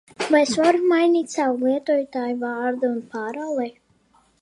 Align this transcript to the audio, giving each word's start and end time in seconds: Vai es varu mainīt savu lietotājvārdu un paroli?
Vai 0.35 0.39
es 0.45 0.53
varu 0.61 0.79
mainīt 0.91 1.35
savu 1.35 1.67
lietotājvārdu 1.69 2.93
un 2.93 2.99
paroli? 3.15 3.73